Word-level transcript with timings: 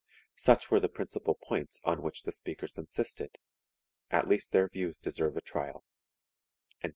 Such 0.35 0.71
were 0.71 0.79
the 0.79 0.89
principal 0.89 1.35
points 1.35 1.79
on 1.85 2.01
which 2.01 2.23
the 2.23 2.31
speakers 2.31 2.75
insisted; 2.75 3.37
at 4.09 4.27
least 4.27 4.51
their 4.51 4.67
views 4.67 4.97
deserve 4.97 5.37
a 5.37 5.41
trial." 5.41 5.83